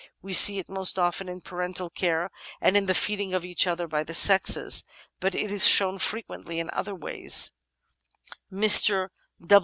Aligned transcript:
We 0.23 0.33
see 0.33 0.57
it 0.57 0.67
most 0.67 0.97
often 0.97 1.29
in 1.29 1.41
parental 1.41 1.91
care 1.91 2.31
and 2.59 2.75
in 2.75 2.87
the 2.87 2.95
feeding 2.95 3.35
of 3.35 3.45
each 3.45 3.67
other 3.67 3.87
by 3.87 4.01
the 4.03 4.15
sexes, 4.15 4.83
but 5.19 5.35
it 5.35 5.51
is 5.51 5.67
shown 5.67 5.99
frequently 5.99 6.57
in 6.59 6.71
other 6.73 6.95
ways. 6.95 7.51
Mr. 8.51 9.09